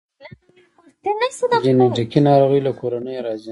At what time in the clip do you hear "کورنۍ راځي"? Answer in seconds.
2.79-3.49